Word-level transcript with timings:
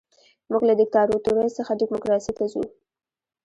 موږ 0.49 0.61
له 0.69 0.73
دیکتاتورۍ 0.79 1.49
څخه 1.57 1.77
ډیموکراسۍ 1.81 2.31
ته 2.37 2.43
ځو. 2.51 2.63